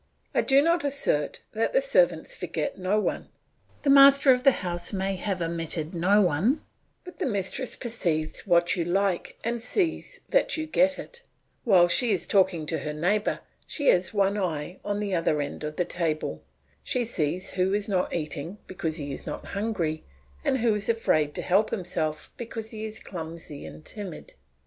[0.33, 3.29] I do not assert that the servants forget no one.
[3.83, 6.63] The master of the house may have omitted no one,
[7.03, 11.21] but the mistress perceives what you like and sees that you get it;
[11.65, 15.63] while she is talking to her neighbour she has one eye on the other end
[15.63, 16.41] of the table;
[16.83, 20.03] she sees who is not eating because he is not hungry
[20.43, 24.33] and who is afraid to help himself because he is clumsy and timid.